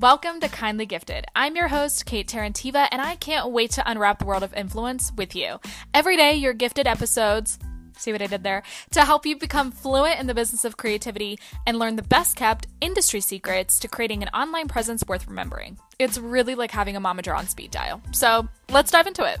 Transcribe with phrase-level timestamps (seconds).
[0.00, 1.24] Welcome to Kindly Gifted.
[1.34, 5.10] I'm your host, Kate Terentieva, and I can't wait to unwrap the world of influence
[5.16, 5.58] with you.
[5.92, 7.58] Every day, your gifted episodes
[7.96, 8.62] see what I did there,
[8.92, 12.68] to help you become fluent in the business of creativity and learn the best kept
[12.80, 15.78] industry secrets to creating an online presence worth remembering.
[15.98, 18.00] It's really like having a momager on speed dial.
[18.12, 19.40] So let's dive into it.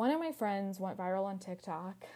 [0.00, 2.06] One of my friends went viral on TikTok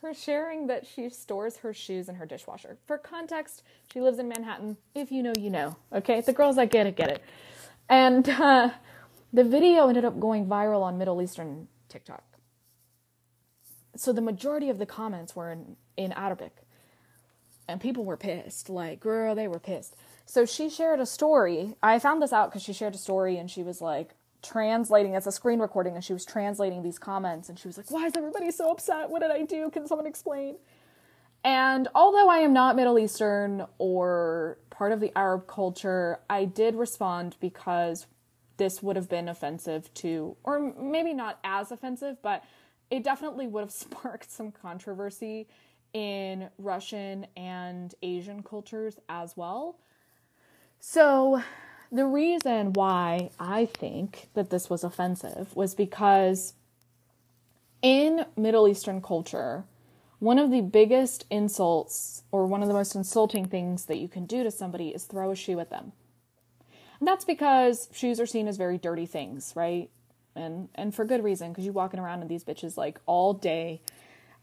[0.00, 2.78] for sharing that she stores her shoes in her dishwasher.
[2.86, 4.76] For context, she lives in Manhattan.
[4.94, 5.74] If you know, you know.
[5.92, 6.20] Okay?
[6.20, 7.20] The girls that get it, get it.
[7.88, 8.70] And uh,
[9.32, 12.22] the video ended up going viral on Middle Eastern TikTok.
[13.96, 16.54] So the majority of the comments were in, in Arabic.
[17.66, 18.70] And people were pissed.
[18.70, 19.96] Like, girl, they were pissed.
[20.26, 21.74] So she shared a story.
[21.82, 24.14] I found this out because she shared a story and she was like,
[24.44, 27.90] translating it's a screen recording and she was translating these comments and she was like
[27.90, 29.10] why is everybody so upset?
[29.10, 29.70] What did i do?
[29.70, 30.56] Can someone explain?
[31.42, 36.74] And although i am not middle eastern or part of the arab culture i did
[36.74, 38.06] respond because
[38.56, 42.44] this would have been offensive to or maybe not as offensive but
[42.90, 45.48] it definitely would have sparked some controversy
[45.92, 49.78] in russian and asian cultures as well.
[50.80, 51.42] So
[51.94, 56.54] the reason why I think that this was offensive was because
[57.82, 59.64] in Middle Eastern culture,
[60.18, 64.26] one of the biggest insults or one of the most insulting things that you can
[64.26, 65.92] do to somebody is throw a shoe at them.
[66.98, 69.88] And that's because shoes are seen as very dirty things, right?
[70.34, 73.82] And and for good reason because you're walking around in these bitches like all day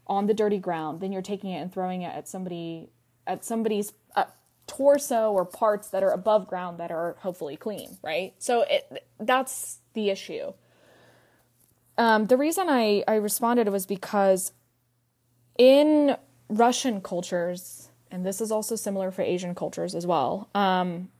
[0.06, 2.88] on the dirty ground, then you're taking it and throwing it at somebody
[3.26, 4.24] at somebody's uh,
[4.76, 8.32] torso or parts that are above ground that are hopefully clean, right?
[8.38, 10.52] So it that's the issue.
[11.98, 14.52] Um, the reason I, I responded was because
[15.58, 16.16] in
[16.48, 21.10] Russian cultures, and this is also similar for Asian cultures as well, um,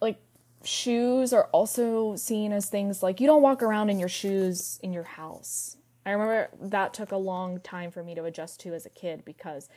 [0.00, 0.18] like
[0.62, 4.92] shoes are also seen as things like you don't walk around in your shoes in
[4.92, 5.78] your house.
[6.06, 9.24] I remember that took a long time for me to adjust to as a kid
[9.24, 9.68] because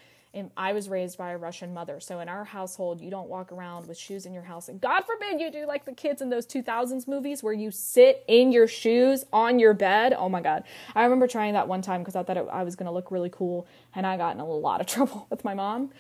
[0.56, 2.00] I was raised by a Russian mother.
[2.00, 4.70] So in our household, you don't walk around with shoes in your house.
[4.70, 8.24] And God forbid you do like the kids in those 2000s movies where you sit
[8.28, 10.14] in your shoes on your bed.
[10.14, 10.64] Oh my God.
[10.96, 13.12] I remember trying that one time because I thought it, I was going to look
[13.12, 13.68] really cool.
[13.96, 15.92] And I got in a lot of trouble with my mom.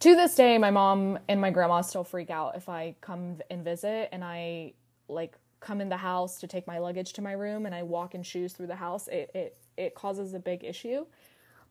[0.00, 3.64] To this day, my mom and my grandma still freak out if I come and
[3.64, 4.74] visit and I
[5.08, 8.14] like come in the house to take my luggage to my room and I walk
[8.14, 9.08] in shoes through the house.
[9.08, 11.06] It, it, it causes a big issue.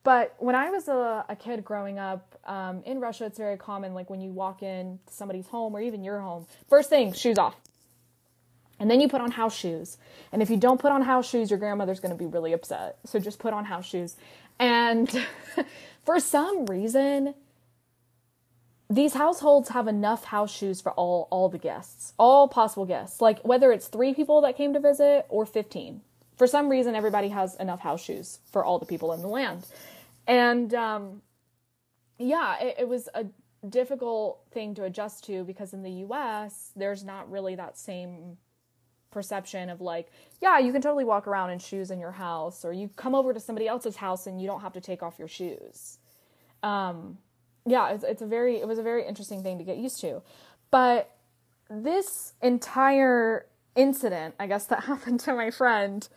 [0.06, 3.92] But when I was a, a kid growing up um, in Russia, it's very common,
[3.92, 7.56] like when you walk in somebody's home or even your home, first thing, shoes off.
[8.78, 9.98] And then you put on house shoes.
[10.30, 12.98] And if you don't put on house shoes, your grandmother's going to be really upset.
[13.04, 14.14] So just put on house shoes.
[14.60, 15.10] And
[16.04, 17.34] for some reason,
[18.88, 23.20] these households have enough house shoes for all all the guests, all possible guests.
[23.20, 26.00] Like whether it's 3 people that came to visit or 15.
[26.36, 29.66] For some reason everybody has enough house shoes for all the people in the land.
[30.26, 31.22] And um,
[32.18, 33.26] yeah, it, it was a
[33.68, 38.38] difficult thing to adjust to because in the US, there's not really that same
[39.10, 40.10] perception of like,
[40.40, 43.32] yeah, you can totally walk around in shoes in your house, or you come over
[43.32, 45.98] to somebody else's house and you don't have to take off your shoes.
[46.62, 47.18] Um,
[47.64, 50.22] yeah, it's, it's a very, it was a very interesting thing to get used to.
[50.70, 51.10] But
[51.70, 56.08] this entire incident, I guess, that happened to my friend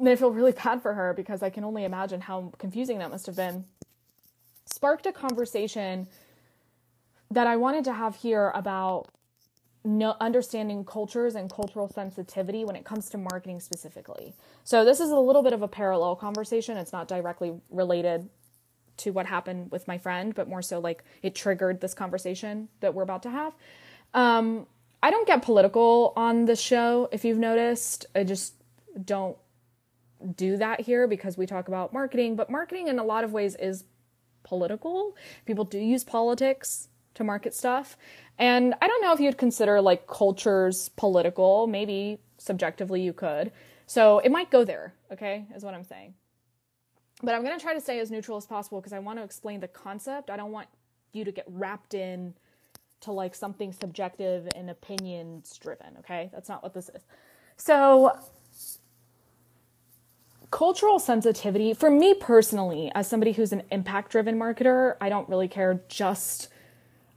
[0.00, 3.10] and I feel really bad for her because I can only imagine how confusing that
[3.10, 3.66] must have been.
[4.64, 6.08] Sparked a conversation
[7.30, 9.08] that I wanted to have here about
[9.84, 14.34] no, understanding cultures and cultural sensitivity when it comes to marketing specifically.
[14.64, 16.76] So, this is a little bit of a parallel conversation.
[16.76, 18.28] It's not directly related
[18.98, 22.92] to what happened with my friend, but more so like it triggered this conversation that
[22.94, 23.54] we're about to have.
[24.12, 24.66] Um,
[25.02, 28.04] I don't get political on the show, if you've noticed.
[28.14, 28.54] I just
[29.02, 29.38] don't
[30.34, 33.56] do that here because we talk about marketing, but marketing in a lot of ways
[33.56, 33.84] is
[34.42, 35.16] political.
[35.46, 37.96] People do use politics to market stuff.
[38.38, 41.66] And I don't know if you'd consider like cultures political.
[41.66, 43.52] Maybe subjectively you could.
[43.86, 46.14] So it might go there, okay, is what I'm saying.
[47.22, 49.24] But I'm going to try to stay as neutral as possible because I want to
[49.24, 50.30] explain the concept.
[50.30, 50.68] I don't want
[51.12, 52.34] you to get wrapped in
[53.00, 56.30] to like something subjective and opinions driven, okay?
[56.32, 57.02] That's not what this is.
[57.56, 58.12] So,
[60.50, 65.46] cultural sensitivity for me personally as somebody who's an impact driven marketer i don't really
[65.46, 66.48] care just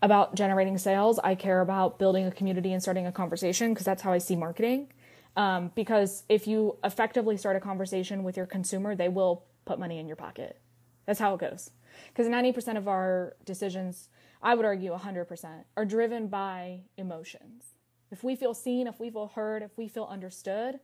[0.03, 1.17] about generating sales.
[1.23, 4.35] I care about building a community and starting a conversation because that's how i see
[4.35, 4.89] marketing.
[5.35, 9.97] Um, because if you effectively start a conversation with your consumer they will put money
[9.97, 10.59] in your pocket.
[11.05, 11.71] That's how it goes.
[12.09, 14.09] Because 90% of our decisions
[14.41, 17.63] i would argue 100% are driven by emotions.
[18.11, 20.81] If we feel seen if we feel heard if we feel understood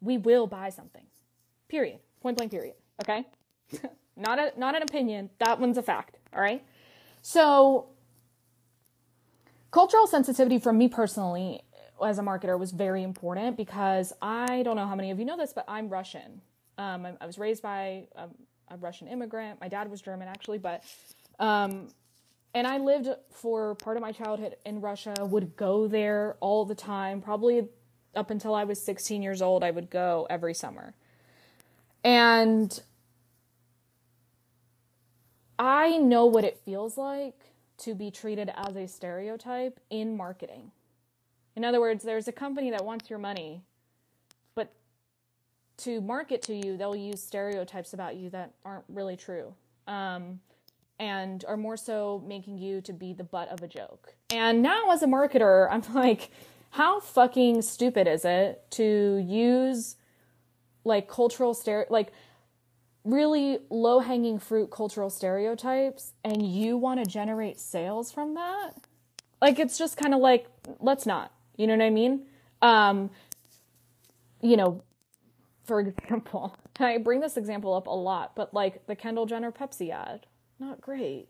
[0.00, 1.04] we will buy something
[1.68, 1.98] Period.
[2.20, 2.74] Point blank period.
[3.00, 3.26] Okay?
[4.16, 5.30] not a not an opinion.
[5.38, 6.16] That one's a fact.
[6.34, 6.64] All right?
[7.22, 7.88] So
[9.70, 11.62] cultural sensitivity for me personally
[12.04, 15.36] as a marketer was very important because I don't know how many of you know
[15.36, 16.40] this, but I'm Russian.
[16.78, 18.30] Um, I, I, was raised by um,
[18.68, 19.60] a Russian immigrant.
[19.60, 20.84] My dad was German actually, but
[21.40, 21.88] um,
[22.54, 25.14] and I lived for part of my childhood in Russia.
[25.20, 27.68] Would go there all the time, probably
[28.14, 29.62] up until I was 16 years old.
[29.64, 30.94] I would go every summer.
[32.04, 32.80] And
[35.58, 37.34] I know what it feels like
[37.78, 40.72] to be treated as a stereotype in marketing.
[41.56, 43.62] In other words, there's a company that wants your money,
[44.54, 44.72] but
[45.78, 49.54] to market to you, they'll use stereotypes about you that aren't really true.
[49.86, 50.40] Um,
[51.00, 54.14] and are more so making you to be the butt of a joke.
[54.30, 56.30] And now, as a marketer, I'm like,
[56.70, 59.96] how fucking stupid is it to use
[60.88, 62.12] like cultural stere like
[63.04, 68.72] really low hanging fruit cultural stereotypes and you want to generate sales from that?
[69.40, 70.46] Like it's just kind of like
[70.80, 72.26] let's not you know what i mean?
[72.60, 73.10] Um
[74.42, 74.82] you know
[75.64, 79.90] for example i bring this example up a lot but like the kendall jenner pepsi
[79.90, 80.26] ad
[80.60, 81.28] not great.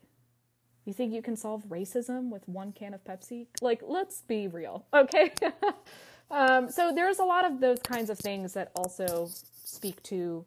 [0.85, 3.47] You think you can solve racism with one can of pepsi?
[3.61, 5.31] Like let's be real okay
[6.31, 9.29] Um, so there's a lot of those kinds of things that also
[9.63, 10.45] speak to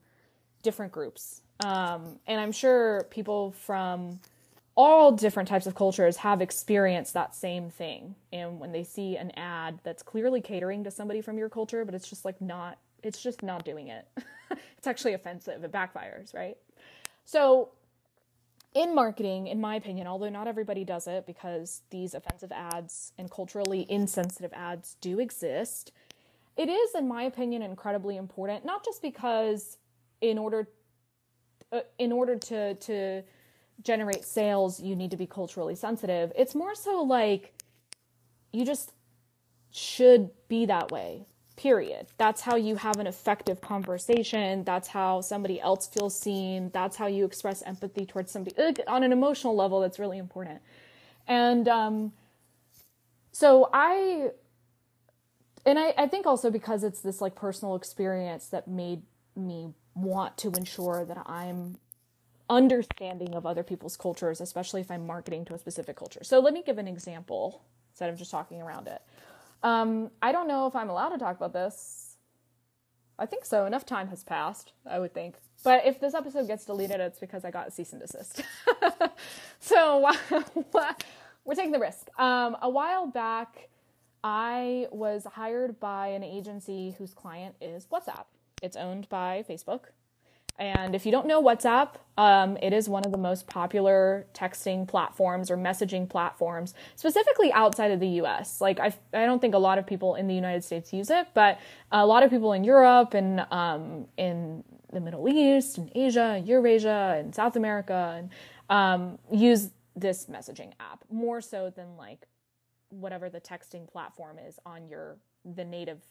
[0.62, 1.42] different groups.
[1.64, 4.20] Um, and I'm sure people from
[4.74, 8.14] all different types of cultures have experienced that same thing.
[8.32, 11.94] And when they see an ad that's clearly catering to somebody from your culture, but
[11.94, 14.06] it's just like not, it's just not doing it.
[14.78, 15.62] it's actually offensive.
[15.62, 16.56] It backfires, right?
[17.24, 17.70] So
[18.74, 23.30] in marketing, in my opinion, although not everybody does it because these offensive ads and
[23.30, 25.92] culturally insensitive ads do exist,
[26.56, 28.64] it is, in my opinion, incredibly important.
[28.64, 29.78] Not just because
[30.20, 30.68] in order
[31.70, 33.22] uh, in order to to
[33.82, 36.32] generate sales, you need to be culturally sensitive.
[36.36, 37.54] It's more so like
[38.52, 38.92] you just
[39.70, 42.06] should be that way period.
[42.18, 44.64] That's how you have an effective conversation.
[44.64, 46.70] That's how somebody else feels seen.
[46.72, 48.56] That's how you express empathy towards somebody
[48.86, 49.80] on an emotional level.
[49.80, 50.60] That's really important.
[51.26, 52.12] And um,
[53.30, 54.30] so I,
[55.64, 59.02] and I, I think also because it's this like personal experience that made
[59.36, 61.78] me want to ensure that I'm
[62.48, 66.20] understanding of other people's cultures, especially if I'm marketing to a specific culture.
[66.22, 67.62] So let me give an example
[67.92, 69.02] instead of just talking around it.
[69.62, 72.16] Um, I don't know if I'm allowed to talk about this.
[73.18, 73.66] I think so.
[73.66, 75.36] Enough time has passed, I would think.
[75.62, 78.42] But if this episode gets deleted, it's because I got a cease and desist.
[79.60, 80.10] so
[81.44, 82.08] we're taking the risk.
[82.18, 83.68] Um, a while back,
[84.24, 88.24] I was hired by an agency whose client is WhatsApp.
[88.60, 89.82] It's owned by Facebook.
[90.58, 94.86] And if you don't know WhatsApp, um, it is one of the most popular texting
[94.86, 98.60] platforms or messaging platforms, specifically outside of the US.
[98.60, 101.28] Like, I, I don't think a lot of people in the United States use it,
[101.34, 101.58] but
[101.90, 107.16] a lot of people in Europe and um, in the Middle East and Asia, Eurasia,
[107.18, 108.30] and South America and,
[108.68, 112.26] um, use this messaging app more so than like
[112.90, 115.16] whatever the texting platform is on your,
[115.56, 116.02] the native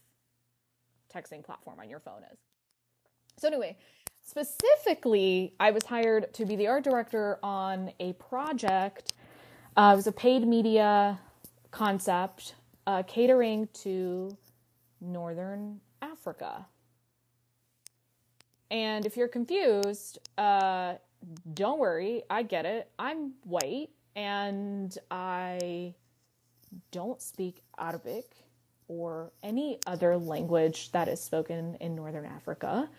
[1.13, 2.39] texting platform on your phone is.
[3.38, 3.77] So, anyway,
[4.24, 9.13] Specifically, I was hired to be the art director on a project.
[9.75, 11.20] Uh, it was a paid media
[11.72, 12.56] concept
[12.88, 14.36] uh, catering to
[15.01, 16.66] Northern Africa.
[18.70, 20.96] And if you're confused, uh,
[21.54, 22.90] don't worry, I get it.
[22.98, 25.94] I'm white and I
[26.92, 28.32] don't speak Arabic
[28.88, 32.90] or any other language that is spoken in Northern Africa.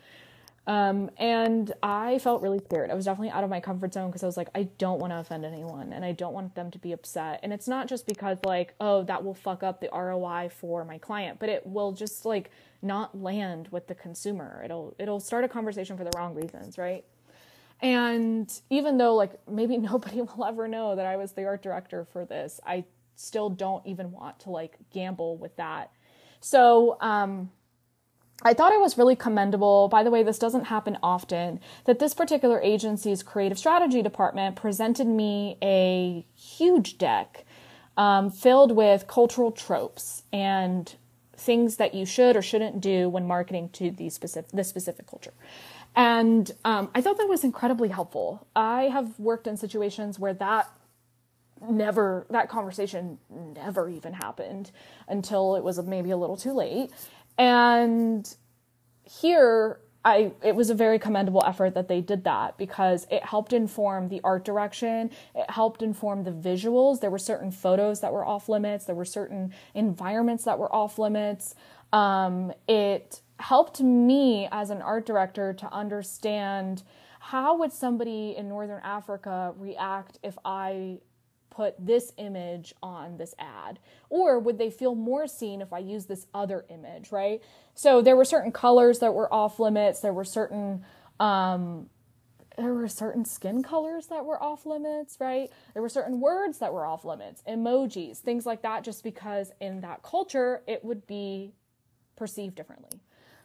[0.64, 2.90] Um, and I felt really scared.
[2.90, 5.12] I was definitely out of my comfort zone because I was like, I don't want
[5.12, 7.40] to offend anyone and I don't want them to be upset.
[7.42, 10.98] And it's not just because, like, oh, that will fuck up the ROI for my
[10.98, 12.50] client, but it will just like
[12.80, 14.62] not land with the consumer.
[14.64, 17.04] It'll it'll start a conversation for the wrong reasons, right?
[17.82, 22.06] And even though, like, maybe nobody will ever know that I was the art director
[22.12, 22.84] for this, I
[23.16, 25.90] still don't even want to, like, gamble with that.
[26.40, 27.50] So, um,
[28.44, 29.88] I thought it was really commendable.
[29.88, 31.60] By the way, this doesn't happen often.
[31.84, 37.44] That this particular agency's creative strategy department presented me a huge deck
[37.96, 40.94] um, filled with cultural tropes and
[41.36, 45.34] things that you should or shouldn't do when marketing to the specific this specific culture.
[45.94, 48.46] And um, I thought that was incredibly helpful.
[48.56, 50.70] I have worked in situations where that
[51.68, 54.70] never that conversation never even happened
[55.06, 56.90] until it was maybe a little too late
[57.38, 58.34] and
[59.04, 63.52] here I it was a very commendable effort that they did that because it helped
[63.52, 67.00] inform the art direction, it helped inform the visuals.
[67.00, 70.98] There were certain photos that were off limits, there were certain environments that were off
[70.98, 71.54] limits.
[71.92, 76.82] Um, it helped me as an art director to understand
[77.20, 80.98] how would somebody in northern Africa react if I
[81.52, 83.78] put this image on this ad?
[84.08, 87.42] Or would they feel more seen if I use this other image, right?
[87.74, 90.00] So there were certain colors that were off limits.
[90.00, 90.84] There were certain,
[91.20, 91.90] um,
[92.56, 95.50] there were certain skin colors that were off limits, right?
[95.74, 99.82] There were certain words that were off limits, emojis, things like that, just because in
[99.82, 101.52] that culture it would be
[102.16, 103.00] perceived differently.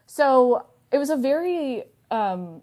[0.06, 2.62] So it was a very um,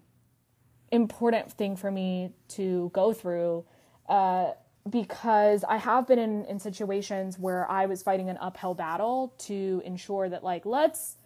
[0.91, 3.65] important thing for me to go through.
[4.07, 4.51] Uh,
[4.89, 9.81] because I have been in, in situations where I was fighting an uphill battle to
[9.83, 11.17] ensure that like let's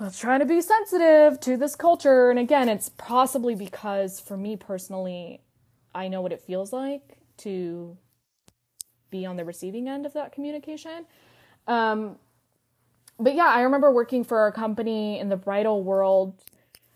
[0.00, 2.30] let's try to be sensitive to this culture.
[2.30, 5.40] And again, it's possibly because for me personally,
[5.94, 7.96] I know what it feels like to
[9.10, 11.06] be on the receiving end of that communication.
[11.68, 12.16] Um,
[13.20, 16.34] but yeah, I remember working for a company in the bridal world,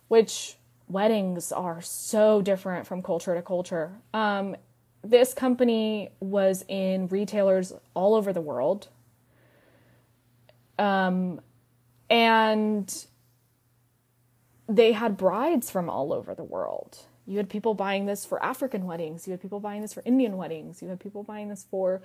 [0.08, 0.56] which
[0.88, 3.92] weddings are so different from culture to culture.
[4.12, 4.56] Um,
[5.10, 8.88] this company was in retailers all over the world.
[10.78, 11.40] Um,
[12.10, 13.06] and
[14.68, 16.98] they had brides from all over the world.
[17.26, 20.36] You had people buying this for African weddings, you had people buying this for Indian
[20.36, 22.02] weddings, you had people buying this for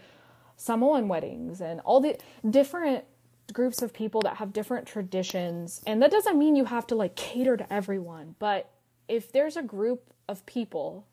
[0.57, 2.17] Samoan weddings, and all the
[2.49, 3.05] different
[3.53, 5.81] groups of people that have different traditions.
[5.85, 8.69] And that doesn't mean you have to like cater to everyone, but
[9.07, 11.05] if there's a group of people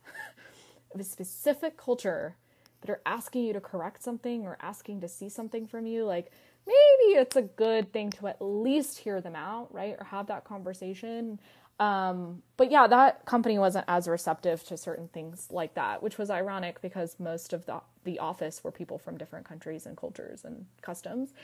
[0.92, 2.36] of a specific culture
[2.80, 6.30] that are asking you to correct something or asking to see something from you, like
[6.66, 9.96] maybe it's a good thing to at least hear them out, right?
[9.98, 11.40] Or have that conversation.
[11.80, 16.30] Um, but yeah, that company wasn't as receptive to certain things like that, which was
[16.30, 20.64] ironic because most of the the office were people from different countries and cultures and
[20.80, 21.34] customs.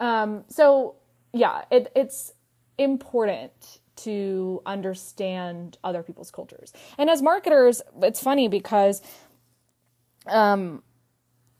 [0.00, 0.96] Um, so
[1.32, 2.32] yeah, it, it's
[2.76, 6.72] important to understand other people's cultures.
[6.98, 9.02] And as marketers, it's funny because
[10.26, 10.82] um,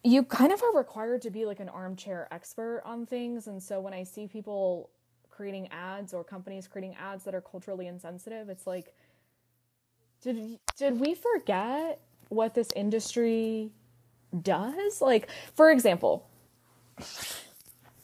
[0.05, 3.47] you kind of are required to be like an armchair expert on things.
[3.47, 4.91] And so when I see people
[5.31, 8.95] creating ads or companies creating ads that are culturally insensitive, it's like,
[10.21, 13.71] did did we forget what this industry
[14.43, 15.01] does?
[15.01, 16.29] Like, for example,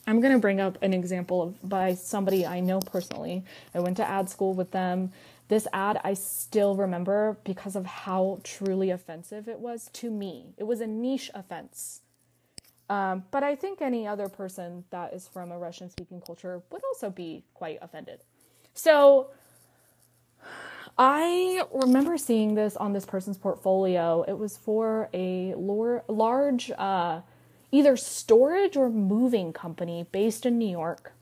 [0.06, 3.44] I'm going to bring up an example of by somebody I know personally.
[3.74, 5.12] I went to ad school with them.
[5.48, 10.54] This ad I still remember because of how truly offensive it was to me.
[10.56, 12.00] It was a niche offense.
[12.90, 16.84] Um, but I think any other person that is from a Russian speaking culture would
[16.84, 18.20] also be quite offended.
[18.74, 19.30] So
[20.98, 24.22] I remember seeing this on this person's portfolio.
[24.28, 27.20] It was for a large uh,
[27.74, 31.12] either storage or moving company based in New York.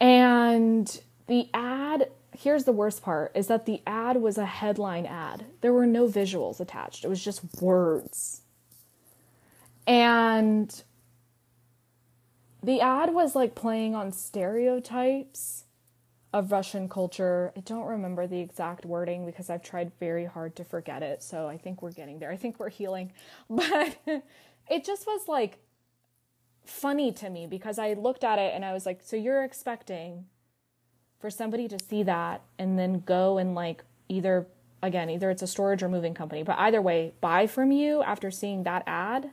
[0.00, 5.44] And the ad, here's the worst part, is that the ad was a headline ad.
[5.60, 8.40] There were no visuals attached, it was just words.
[9.86, 10.82] And
[12.62, 15.65] the ad was like playing on stereotypes
[16.32, 17.52] of Russian culture.
[17.56, 21.22] I don't remember the exact wording because I've tried very hard to forget it.
[21.22, 22.30] So I think we're getting there.
[22.30, 23.12] I think we're healing.
[23.48, 23.96] But
[24.68, 25.58] it just was like
[26.64, 30.26] funny to me because I looked at it and I was like, so you're expecting
[31.20, 34.46] for somebody to see that and then go and like either
[34.82, 38.30] again, either it's a storage or moving company, but either way, buy from you after
[38.30, 39.30] seeing that ad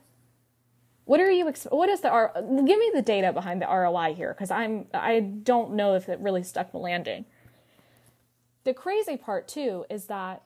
[1.04, 1.52] what are you?
[1.70, 2.32] What is the R?
[2.34, 6.18] Give me the data behind the ROI here, because I'm I don't know if it
[6.20, 7.26] really stuck the landing.
[8.64, 10.42] The crazy part too is that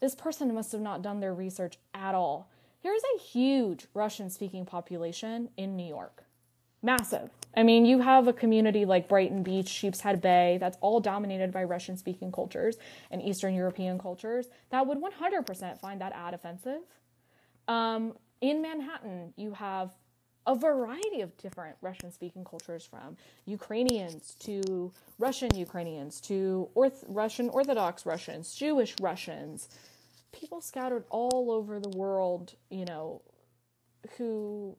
[0.00, 2.50] this person must have not done their research at all.
[2.82, 6.24] There is a huge Russian speaking population in New York.
[6.82, 7.30] Massive.
[7.56, 11.64] I mean, you have a community like Brighton Beach, Sheepshead Bay, that's all dominated by
[11.64, 12.76] Russian speaking cultures
[13.10, 16.82] and Eastern European cultures that would 100% find that ad offensive.
[17.66, 19.92] Um, in Manhattan, you have
[20.46, 23.16] a variety of different Russian speaking cultures from
[23.46, 29.68] Ukrainians to Russian Ukrainians to Orth- Russian Orthodox Russians, Jewish Russians,
[30.32, 33.22] people scattered all over the world, you know,
[34.16, 34.76] who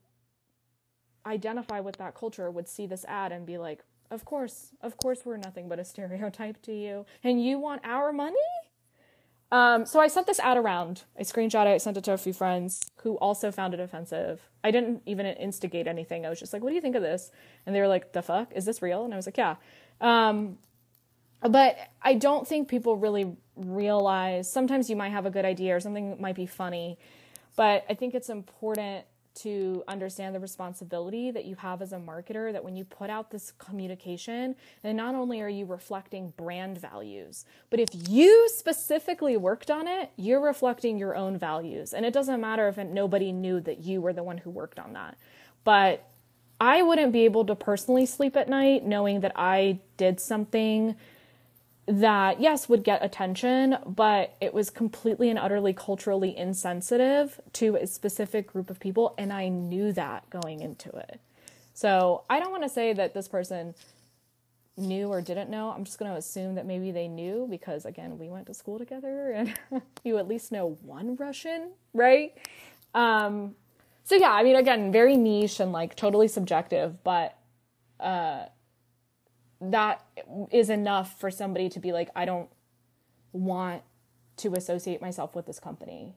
[1.25, 5.25] identify with that culture would see this ad and be like, of course, of course,
[5.25, 7.05] we're nothing but a stereotype to you.
[7.23, 8.37] And you want our money?
[9.51, 11.03] Um, so I sent this ad around.
[11.17, 14.41] I screenshot it, sent it to a few friends who also found it offensive.
[14.63, 16.25] I didn't even instigate anything.
[16.25, 17.31] I was just like, what do you think of this?
[17.65, 18.51] And they were like, the fuck?
[18.53, 19.05] Is this real?
[19.05, 19.55] And I was like, yeah.
[20.01, 20.57] Um,
[21.41, 25.79] but I don't think people really realize sometimes you might have a good idea or
[25.79, 26.97] something might be funny,
[27.55, 29.05] but I think it's important
[29.37, 33.31] to understand the responsibility that you have as a marketer that when you put out
[33.31, 39.71] this communication and not only are you reflecting brand values but if you specifically worked
[39.71, 41.93] on it you're reflecting your own values.
[41.93, 44.93] And it doesn't matter if nobody knew that you were the one who worked on
[44.93, 45.17] that.
[45.63, 46.03] But
[46.59, 50.95] i wouldn't be able to personally sleep at night knowing that i did something
[51.87, 57.87] that yes would get attention but it was completely and utterly culturally insensitive to a
[57.87, 61.19] specific group of people and i knew that going into it.
[61.73, 63.73] So i don't want to say that this person
[64.79, 65.71] knew or didn't know.
[65.71, 68.77] I'm just going to assume that maybe they knew because again we went to school
[68.77, 69.53] together and
[70.03, 72.37] you at least know one russian right?
[72.93, 73.55] Um
[74.03, 77.37] so yeah i mean again very niche and like totally subjective but
[77.99, 78.45] uh
[79.59, 80.05] that
[80.51, 82.49] is enough for somebody to be like, I don't
[83.31, 83.83] want
[84.37, 86.15] to associate myself with this company.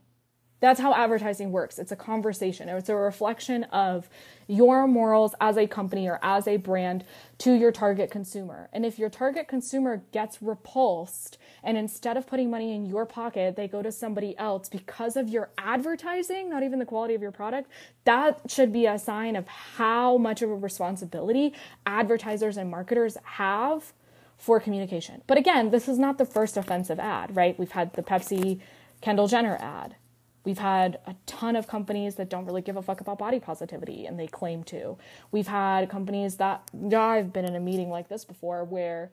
[0.60, 1.78] That's how advertising works.
[1.78, 2.68] It's a conversation.
[2.68, 4.08] It's a reflection of
[4.46, 7.04] your morals as a company or as a brand
[7.38, 8.68] to your target consumer.
[8.72, 13.56] And if your target consumer gets repulsed and instead of putting money in your pocket,
[13.56, 17.32] they go to somebody else because of your advertising, not even the quality of your
[17.32, 17.70] product,
[18.04, 21.54] that should be a sign of how much of a responsibility
[21.86, 23.92] advertisers and marketers have
[24.36, 25.22] for communication.
[25.26, 27.58] But again, this is not the first offensive ad, right?
[27.58, 28.60] We've had the Pepsi
[29.00, 29.96] Kendall Jenner ad.
[30.44, 34.06] We've had a ton of companies that don't really give a fuck about body positivity
[34.06, 34.96] and they claim to.
[35.30, 39.10] We've had companies that, yeah, I've been in a meeting like this before where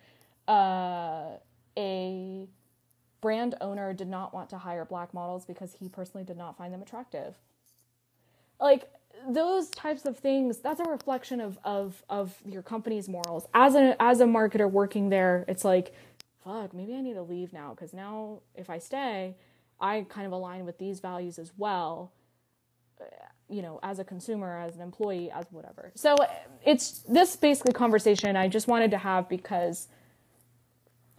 [0.47, 1.31] uh,
[1.77, 2.47] a
[3.19, 6.73] brand owner did not want to hire black models because he personally did not find
[6.73, 7.35] them attractive.
[8.59, 8.89] Like,
[9.27, 13.99] those types of things that's a reflection of of of your company's morals as a
[14.01, 15.91] as a marketer working there it's like
[16.43, 19.35] fuck maybe i need to leave now because now if i stay
[19.79, 22.11] I kind of align with these values as well,
[22.99, 23.05] uh,
[23.49, 25.91] you know, as a consumer, as an employee, as whatever.
[25.95, 26.15] So
[26.65, 29.87] it's this basically conversation I just wanted to have because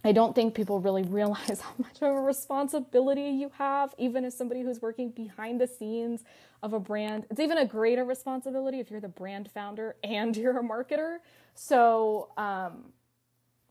[0.03, 4.35] I don't think people really realize how much of a responsibility you have, even as
[4.37, 6.23] somebody who's working behind the scenes
[6.63, 7.25] of a brand.
[7.29, 11.17] It's even a greater responsibility if you're the brand founder and you're a marketer.
[11.55, 12.91] So, um,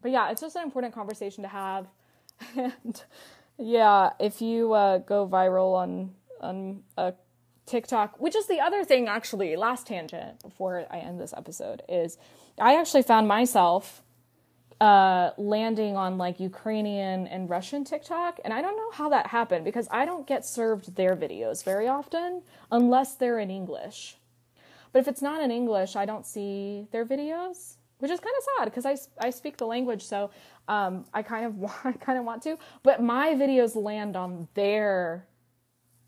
[0.01, 1.87] but yeah, it's just an important conversation to have.
[2.57, 3.03] And
[3.59, 7.15] yeah, if you uh, go viral on on a
[7.67, 12.17] TikTok, which is the other thing actually, last tangent before I end this episode is
[12.59, 14.03] I actually found myself
[14.81, 19.65] uh, landing on like Ukrainian and Russian TikTok, and I don't know how that happened
[19.65, 24.17] because I don't get served their videos very often unless they're in English.
[24.93, 28.45] But if it's not in English, I don't see their videos which is kind of
[28.57, 30.31] sad because I, I speak the language, so
[30.69, 32.59] um, I kind of want, kind of want to.
[32.83, 35.27] But my videos land on their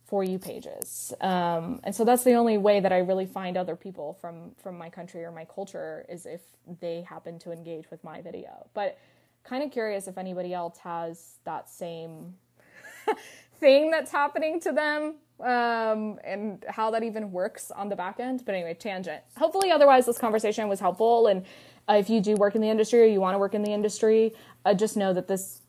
[0.05, 3.76] for you pages, um, and so that's the only way that I really find other
[3.76, 6.40] people from from my country or my culture is if
[6.81, 8.66] they happen to engage with my video.
[8.74, 8.98] But
[9.44, 12.35] kind of curious if anybody else has that same
[13.61, 18.42] thing that's happening to them um, and how that even works on the back end.
[18.44, 19.22] But anyway, tangent.
[19.37, 21.44] Hopefully, otherwise, this conversation was helpful and
[21.96, 24.35] if you do work in the industry or you want to work in the industry,
[24.64, 25.62] uh, just know that this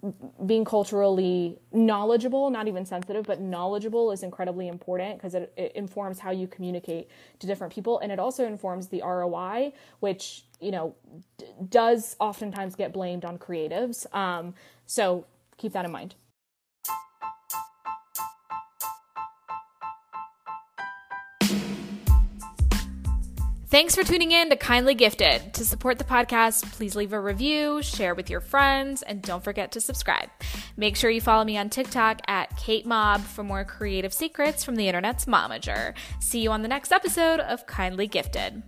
[0.45, 6.19] being culturally knowledgeable, not even sensitive, but knowledgeable is incredibly important because it, it, informs
[6.19, 7.99] how you communicate to different people.
[7.99, 10.95] And it also informs the ROI, which, you know,
[11.37, 14.13] d- does oftentimes get blamed on creatives.
[14.13, 14.53] Um,
[14.85, 15.25] so
[15.57, 16.15] keep that in mind.
[23.71, 25.53] Thanks for tuning in to Kindly Gifted.
[25.53, 29.71] To support the podcast, please leave a review, share with your friends, and don't forget
[29.71, 30.29] to subscribe.
[30.75, 34.75] Make sure you follow me on TikTok at Kate Mob for more creative secrets from
[34.75, 35.93] the internet's momager.
[36.19, 38.61] See you on the next episode of Kindly Gifted.